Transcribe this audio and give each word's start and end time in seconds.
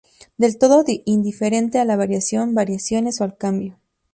del 0.35 0.57
todo 0.57 0.83
indiferente 1.05 1.77
a 1.77 1.85
la 1.85 1.95
variación, 1.95 2.55
variaciones, 2.55 3.21
o 3.21 3.23
al 3.23 3.37
cambio 3.37 3.79